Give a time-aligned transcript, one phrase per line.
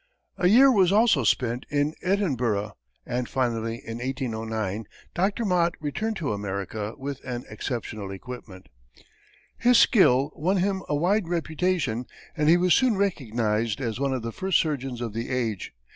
[0.39, 5.45] A year was also spent in Edinburgh, and finally, in 1809, Dr.
[5.45, 8.65] Mott returned to America with an exceptional equipment.
[9.59, 14.23] His skill won him a wide reputation and he was soon recognized as one of
[14.23, 15.71] the first surgeons of the age.